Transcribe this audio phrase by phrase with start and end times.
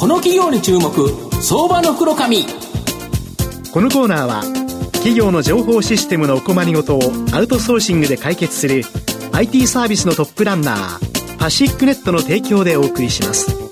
[0.00, 0.90] この企業に注目
[1.42, 2.38] 相場の袋紙
[3.70, 4.40] このコーナーは
[4.94, 7.00] 企業の情報システムのお困りごとを
[7.34, 8.82] アウトソーシングで解決する
[9.32, 13.69] IT サービスのトップランナーパシックネットの提供でお送りします。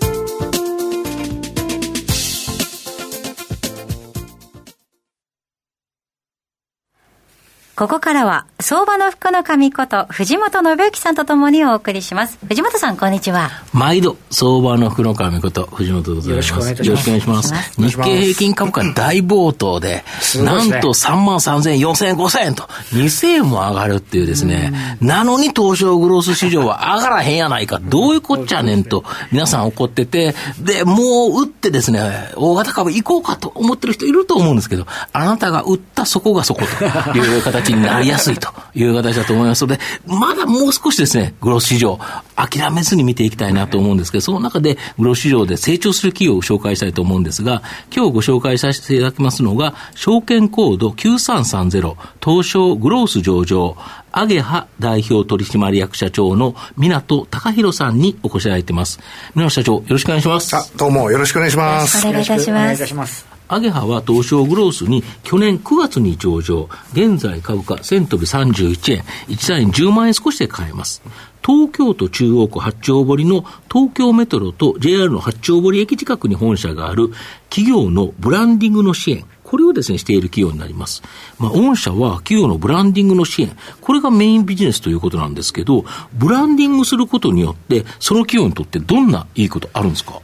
[7.78, 12.36] ここからは、相場の福の神こと、藤本信之さんとともにお送りします。
[12.48, 13.52] 藤本さん、こんにちは。
[13.72, 16.48] 毎度、相場の福の神こと、藤本でございます。
[16.48, 17.54] よろしくお願いします。
[17.80, 20.02] 日経平均株価大暴騰で、
[20.42, 22.64] なんと3万3000円、4000円、5000円と、
[22.94, 36.84] 2000円も上がるっていうですね、なのに東証グロース市場は上がらへんやないか、どういうこっちゃねんと、皆さん怒ってて、で、もう打ってですね、大型株行こうかと思ってる人いると思うんですけど、あなたが打ったそこがそこと
[37.16, 41.98] いう形になりやすいという形だと思いますので、まだもう少しですね、グロース市場、
[42.36, 47.62] 諦めずに見ていきたいなと思うんですけど、その中でグロース市場で成長する企業を紹介したいと思うんですが、
[47.94, 53.76] 今日ご紹介させていただきますのが、証券コード9330、東証グロース上場、
[54.12, 59.00] アゲハ代表取締役社長の港隆弘さんにお越しいただいてます。
[59.34, 60.56] 港社長、よろしくお願いします。
[60.56, 62.06] あ、どうもよろしくお願いします。
[62.06, 63.37] お願いいたします。
[63.48, 71.02] アゲハは東証グロースに去年9月に上場、現在株価1000飛び31円、1単位10万円少しで買えます。
[71.44, 77.10] 東京都中央区八丁堀の東京メトロと JR の八丁堀駅近くに本社がある
[77.48, 81.02] 企業のブランディングの支援、これをですね、している企業になります。
[81.38, 90.20] まあ、御社は企業のブランディングの支援、これがメインビジネスということなんですけど、ブランディングすることによって、その企業にとってどんないいことあるんですか？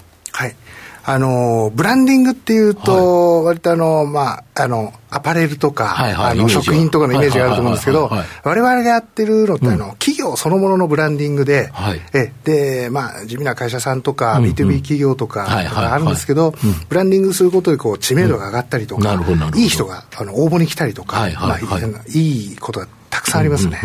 [1.07, 8.11] あの、ブランディングっていうと、割とあの、まあ、あの、アパレルとか、はいはい、あの食品とかのイメージがあると思うんですけど、
[8.43, 16.55] 我々がやってるのって、あの、企業そのもののブランディングで、はい、えで、まあ、地味な会社さんとか、B2B 企業とかあるんですけど、
[16.89, 19.23] ブランディングすることで、こう、知名度が上がったりとか、
[19.57, 21.59] いい人が、あの、応募に来たりとか、まあ、
[22.09, 23.81] いいことがたくさんありますね。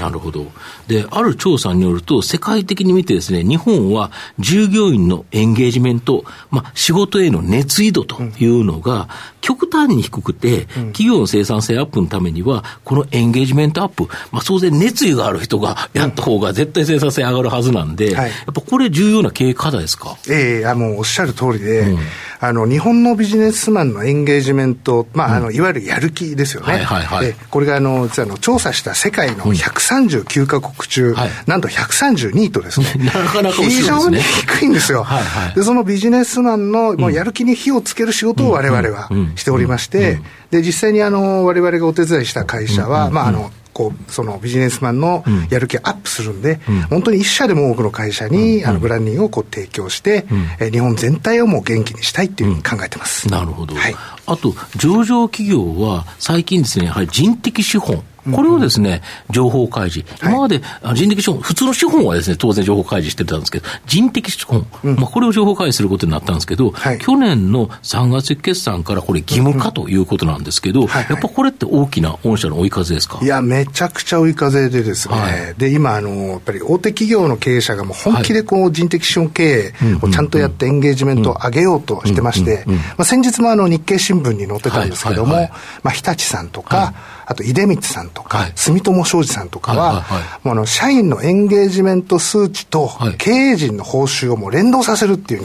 [0.00, 0.46] なるほど。
[0.88, 9.08] で、ある調査によると、世界的に見てですね、日本は従業員のエンゲージメント、まあ、仕事への熱意度というのが、
[9.42, 20.16] 極端に低くて、企業の生産性アップのためには、このエンゲージメントアップ、まあ、当然熱意がある人がやった方が絶対生産性上がるはずなんで、やっぱこれ重要な経営課題ですか？
[20.30, 21.98] ええもうおっしゃる通りで、うん、
[22.40, 26.74] あの、日本のビジネスマンのエンゲージメント、まあ、あの、いわゆるやる気ですよね。
[26.74, 35.02] はいはいはい、これが、あの、実はあの、調査した世界の139カ国中、はい、なんと132とですね、 なかなか、ね、非常に低いんですよ。
[35.02, 40.20] はいはい、で、そのビジネスマンのもうやる気に火をつける仕事を我々はしておりまして、
[40.50, 53.28] で、実際にあの、我々がお手伝いした会社は、まあ、あの、こう、そのビジネスマンのやる気アップするんで、うん、本当に一社でも多くの会社に、うん、あのブランディングをこう提供して、うん、え日本全体をもう元気にしたいっていうふうに考えてます。
[53.28, 53.74] なるほど。
[53.74, 53.94] はい、
[54.26, 58.02] あと、上場企業は最近ですね、やはり人的資本。
[58.30, 60.06] これをですね、情報開示。
[60.22, 60.60] 今まで
[60.94, 70.88] 人的資本、普通の資本はですね、当然情報開示してたんですけど、人的資本、まあこれを情報開示することになったんですけど、去年の3月決算からこれ義務化ということなんですけど、やっ
[71.20, 73.18] ぱこれって大きな御社の追い風ですか？
[73.22, 85.34] いや、めちゃくちゃ追い風でですね、で、今、あの、やっぱり大手企業の経営者がもう本気でこう人的資本経営をちゃんとやってエンゲージメントを上げようとしてまして、まあ先日もあの日経新聞に載ってたんですけども、
[85.82, 86.94] まあ日立さんとか、
[87.26, 90.04] あと、出光さんとか、はい、住友商事さんとかは、
[90.42, 95.42] もうあの、社員のエンゲージメント数値と、経営陣の報酬をもう連動させるっていう、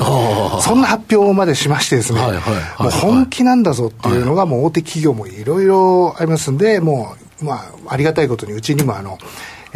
[0.61, 2.21] そんな発表までしましてですね、
[2.79, 9.17] もう本気なんだぞっていうのが、もう大手企業もいろいろありますんで、もう、まあ、ありがたいことに、うちにもあの、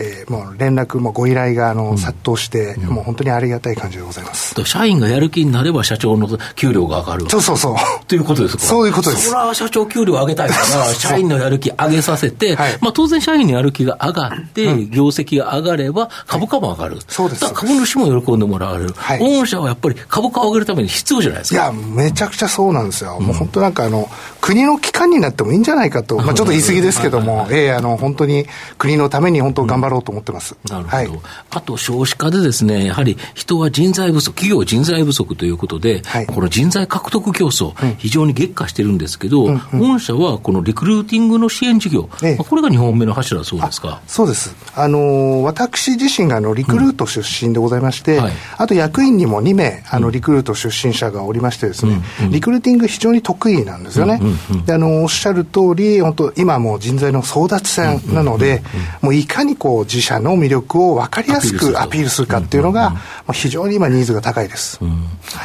[0.01, 4.55] えー、もう連絡もご依頼があの、殺到して、うん、もう本当にありがたい感じでございます。
[4.65, 7.29] 社員がやる気になれば社長の給料が上がる。
[7.29, 7.75] そうそうそう。
[8.07, 8.63] ということですか？
[8.63, 9.29] そういうことです。
[9.29, 16.95] それは社長給料上げたいから、 社員のやる気上げさせて、はい、まあ当然社員のやる気が上がって、うん、業績が上がれば株価も上がる。
[16.95, 17.45] はい、そうです。
[17.53, 18.93] 株主も喜んでもらえる。
[18.95, 21.61] はい、御社はやっぱり株価を上げるために必要じゃないですか。
[21.61, 23.17] いや、めちゃくちゃそうなんですよ。
[23.19, 24.09] うん、もう本当なんかあの、
[24.41, 28.45] 国の機関になってもいいんじゃないかと、まあちょっと言い過ぎですけども、ええー、あの、本当に
[28.77, 30.55] 国のために本当頑張ろうと思ってます。
[30.67, 31.09] なるほど、はい、
[31.51, 44.01] あと少子化でですね、やはり人は人材不足、企業人材不足ということで、はい、この人材獲得競争、うん、非常に激化してるんですけど、うんうん、御社はこのリクルーティングの支援事業、ええ、これが2本目の柱だそうですか？
[44.07, 48.23] そうです、あの私自身があのリクルート出身でございまして、うん。
[48.23, 54.19] はい、あと役員にも2名、あのリクルート出身者がおりましてですね、うんうん、リクルーティング非常に得意なんですよね。
[54.21, 58.63] うんうんうん、であのおっしゃる通り、本当、今もう人材の争奪戦なので、
[59.01, 62.91] もういかにここう自社の魅力を分かりやすくアピールするかっていうのが、
[63.31, 64.77] 非常に今ニーズが高いです。
[64.81, 64.89] うん、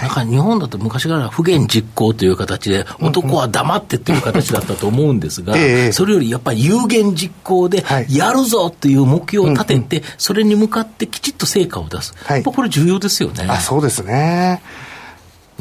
[0.03, 5.55] なんか日本だと昔から不言実行という形で、男は黙ってっていう形だったと思うんですが、
[5.93, 12.13] それよりやっぱり有言実行で、やるぞという目標を立てて、それに向かってきちっと成果を出す。
[12.29, 13.47] やっぱこれ重要ですよね。
[13.49, 14.61] あそうですね。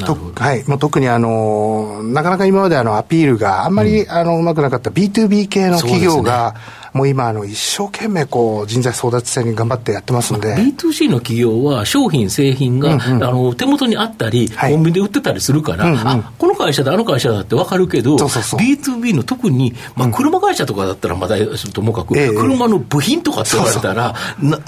[0.04, 6.56] とはい、もう特にあのなかなか今まであのアピールがあんまり、うん、あのうまくなかった B2B 系の企業が、
[6.96, 10.56] もう今あの、一生懸命こう人材争奪戦に頑張ってやってますんで。
[10.56, 18.60] B2C の企業は商品、製品が、うんうん、あの手元にあったり、はい、コンビニで売ってたりするから、うんうん、あこの会社だ、あの会社だって分かるけど、そうそうそう。
[18.62, 21.36] B2B の特に、まあ、車会社とかだったらまだ
[21.74, 24.16] ともかく、うん、車の部品とかって言われたら、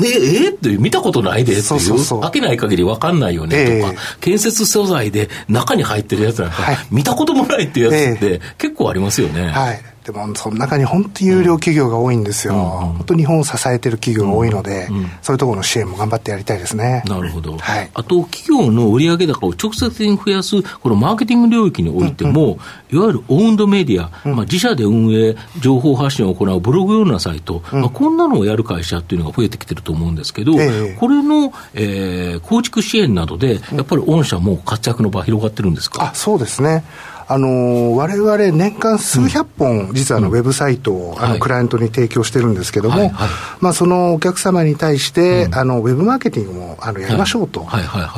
[0.03, 2.21] えええって見たことないでっていう、そうそうそう。
[2.23, 9.47] 開けない限り分かんないよねとか、建設素材で中に入ってるやつなんか、はい、見たこともないっていうやつって、結構ありますよね。
[9.47, 17.03] はいでも、その中に本当に有料企業が多いんですよ、うん、本当日本を支えてる企業が多いので、うんうん、そういうところの支援も頑張ってやりたいですね。
[17.07, 17.57] なるほど。
[17.57, 36.85] はい、あと、企業の売上高を直接的に増やす、このマーケティング領域においても、うんうん、いわゆるオウンドメディア、まあ、自社で運営、情報発信を行うブログようなサイト、まあ、こんなのをやる会社っていうのが増えてきてると思うんですけど、えこれの、えー、構築支援などで、やっぱり御社も活躍の場広がってるんですか、あそうですね。
[37.29, 43.11] あのわれわれ年間数百本、実はあのウェブサイトをあのクライアントに提供してるんですけども、
[43.59, 47.67] まあ、そのお客様に対して、あのウェブマーケティングもあのやりましょうと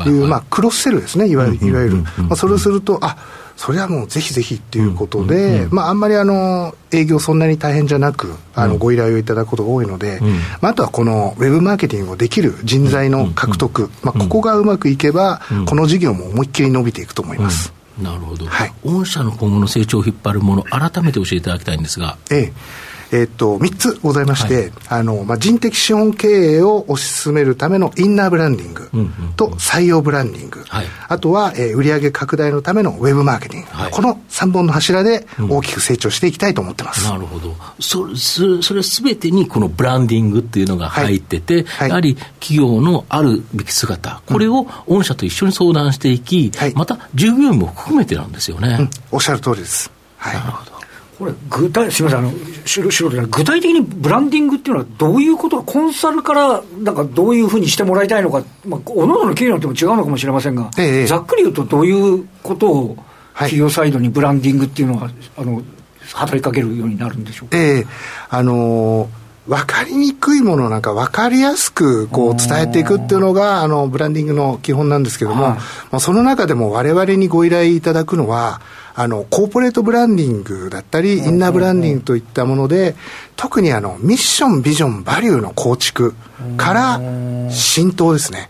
[0.05, 3.17] いう、まあ、クロスセルですね、いわゆる、いわゆる、まあ、それをすると、あ
[3.59, 10.21] それはもうぜひぜひっていうことで、まあ、あんまりあの営業そんなに大変じゃなく、あのご依頼をいただくことが多いので、
[10.61, 17.78] まあ、あとはこのウェブマーケティングをできる人材の獲得、まあ、ここがうまくいけば、この事業も思いっきり伸びていくと思います。
[18.01, 22.17] なるほど、はい、御社の今後の成長を引っ張るもの、改めて教えていただきたいんですが。
[22.31, 22.53] ええ
[23.11, 28.89] えっと、3つございまして、はい、あの、まあ、人的資本経営を推し進めるためのインナーブランディング
[29.35, 37.05] と採用ブランディング、はい、あとは、えー、売上拡大のためのウェブマーケティング、はい、この3本の柱で大きく成長していきたいと思ってます。
[37.05, 37.55] うん、なるほど。
[37.79, 48.77] そそそれすべてにこのブランディングっていうのが入ってて、やはり企業のあるべき姿、これを御社と一緒に相談していき、また従業員も含めてなんですよね。
[48.79, 49.91] うん、おっしゃる通りです。
[50.17, 50.71] はい、なるほど。
[51.19, 52.33] これ具体、すみません、あの
[52.65, 62.97] 素人で具体的にブランディングっていうのは、どういうことコンサルからなんかどういうふうにしてもらいたいのか、まあ、おのおの企業によっても違うのかもしれませんが、ええ、ざっくり言うと、どういうことを
[63.33, 65.61] 企業サイドにブランディングっていうのは、あの
[66.13, 67.57] 働きかけるようになるんでしょうか。
[67.57, 67.87] ええ
[68.29, 75.63] あのー分かりにくいものなんか分かりやすくこう伝えていくっていうのがあのブランディングの基本なんですけども、はい、ま
[75.93, 78.61] あ、その中でも我々にご依頼いただくのは
[78.95, 82.95] あの、コーポレートブランディングだったり、インナーブランディングといったもので、
[83.37, 86.15] 特にあの、ミッション、ビジョン、バリューの構築
[86.57, 86.99] から
[87.49, 88.49] 浸透ですね。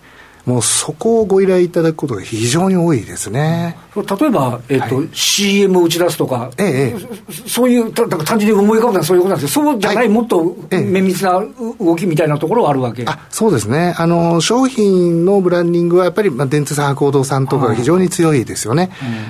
[0.49, 3.77] もうそこをご依頼いただくことが非常に多いですね。
[3.95, 11.43] 例えば、えーとはい、CM を打ち出すとか、ええ、そういう単純に思い浮かぶのはそういうことなんですけど、そうじゃない、はい、もっと綿密な
[11.79, 13.93] 動きみたいなところはあるわけ、あそうですね。
[13.99, 18.89] あの、商品のブランディングはやっぱり、まあ、電通さん、行動さんとかが非常に強いですよね。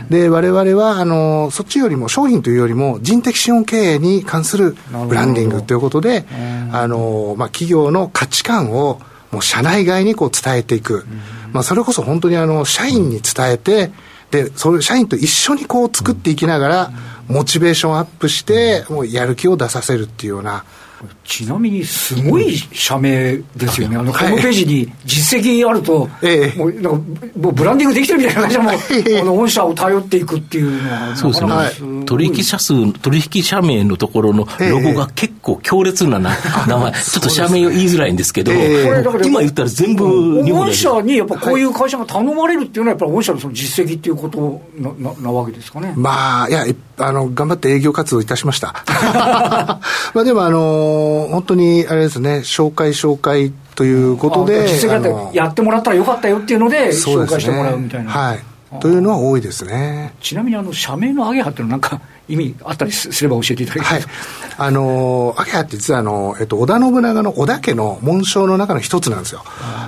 [0.10, 4.78] で、われわれはあのそっちよりも、商品というよりも、人的資本経営に関する
[5.10, 6.26] ブランディングということで、
[6.72, 11.06] あのまあ、企業の価値観をもう社内外にこう伝えていく、
[11.54, 13.92] まあ、それこそ本当にあの社員に伝えて、
[14.32, 16.92] でそれ社員と一緒にこう作っていきながら、
[17.28, 20.66] モチベーションアップして、もうやる気を出させるっていうような。
[21.24, 26.90] ちなみにすごい社名ですよね、あのホームページに実績あると、ええ、もうなんか
[27.38, 36.32] もうブランディングできてるみたいな感じで、も う、あの御社を頼っていくっていうのは、そうですね、はい、取引者数、取引者名のところのロゴが結構強烈なな、
[36.68, 45.94] 名前、ちょっと社名を言いづらいんですけど、えー、今言ったら全部日本御社にやっぱこういう会社が頼まれるっていうのは、やっぱり御社のその実績っていうことなななわけですかね。
[45.96, 46.66] まあ、いや、
[46.98, 48.84] あの頑張って営業活動いたしました。
[50.14, 50.89] まあでもあの
[51.30, 58.12] 本当にあれですね紹介紹介ということで実績やってもらったらよかったよっていうので紹介してもらうみたいな。
[58.12, 58.49] はい
[58.80, 60.14] というのは多いですね。
[60.22, 64.10] ちなみにあの社名のアゲハっていうのはなんか意味あったりすれば教えていただきたい、はい、
[64.58, 69.44] あのアゲハって実はあの、えっと、織田信長の織田家の紋章の中の一つなんですよ。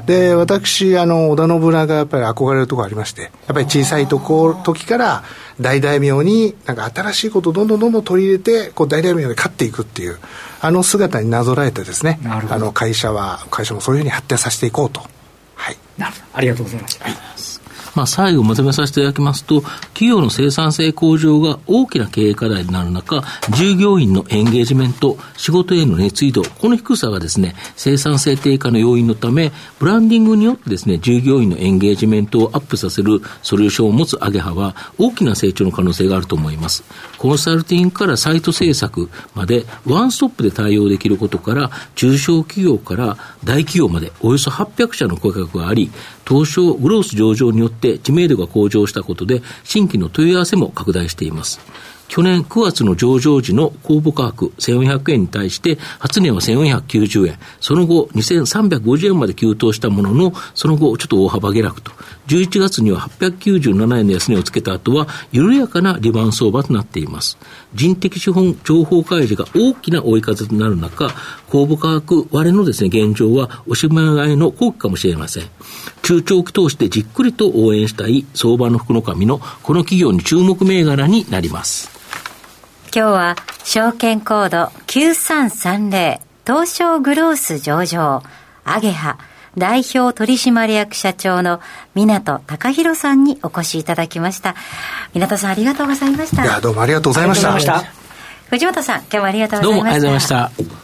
[0.07, 5.23] で私あの織田信長がやっぱり憧れるところありましてやっぱり小さいとこ時から
[5.59, 10.17] 大大名になんか新しいことをどんどんどんどん取り入れてこう大大名で勝っていくっていう
[10.59, 15.01] あの姿になぞらえてですねあの会社は会社もそういうふうに発展させていこうと。
[15.55, 15.77] はい。
[15.99, 16.25] なるほど。
[16.33, 17.50] ありがとうございます、はい
[17.95, 19.61] まあ、最後まとめさせていただきますと、
[19.93, 36.83] 企業の生産性向上が大きな経営課題になる中、従業員のエンゲージメント、仕事への熱意度、この低さがですね、生産性低下の要因のため、ブランディングによってですね、従業員のエンゲージメントをアップさせるソリューションを持つアゲハは、大きな成長の可能性があると思います。
[37.17, 45.91] コンサルティングからサイト制作まで、ワンストップで対応できることから、中小企業から大企業まで、およそ800社の顧客があり、
[46.27, 51.59] 東証グロース上場によって知名度が向上したことで、新規の問い合わせも拡大しています。
[52.11, 61.93] 去年9月の上場時の公募価格1400円に対して、初値は1490円、その後2350円まで急騰したものの、その後ちょっと大幅下落と。
[62.27, 67.37] 11月には897円の安値をつけた後は、緩やかなリバウン相場となっています。
[67.75, 71.15] 人的資本情報開示が大きな追い風となる中、
[71.47, 75.43] 公募価格割れのですね、現状はおしまいの後期かもしれません。
[76.01, 82.00] 中長期投資でじっくりと応援したい相場の福の神のこの企業に注目銘柄になります。
[82.93, 88.21] 今日は証券コード9330東証グロース上場
[88.65, 89.17] アゲハ
[89.57, 91.61] 代表取締役社長の
[91.95, 94.55] 港隆弘さんにお越しいただきました。
[95.13, 96.43] 港さんありがとうございました。
[96.43, 97.83] いやどうもありがとうございました。
[98.49, 99.99] 藤本さん今日もありがとうございました。
[99.99, 100.81] どうもありがとうございました。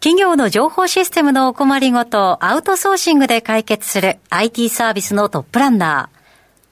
[0.00, 6.15] 企業の情報システムのお困りごとをアウトソーシングで解決する IT サービスのトップランナー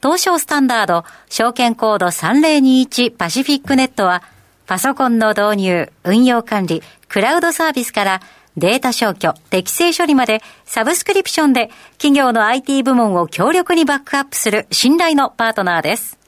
[0.05, 4.21] 東証スタンダード、証券コード3021パシフィックネットは、
[4.67, 8.21] パソコンの導入、運用管理、クラウドサービスから
[8.55, 16.19] データ消去、適正処理までサブスクリプションで企業の IT 部門を強力にバックアップする信頼のパートナーです。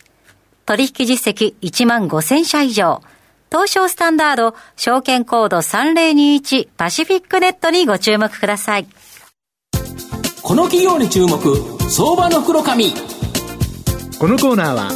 [0.66, 3.04] 取引実績1万5000社以上。
[3.52, 8.88] 東証スタンダード、証券コード3021パシフィックネットにご注目ください。
[10.42, 11.38] この企業に注目、
[11.92, 13.17] 相場の黒髪。
[14.20, 14.90] このコーナーは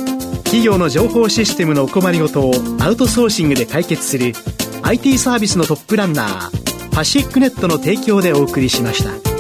[0.46, 4.34] 企業の情報システムのお困りごとをアウトソーシングで解決する
[4.82, 9.31] IT サービスのトップランナーパシックネットの提供でお送りしました。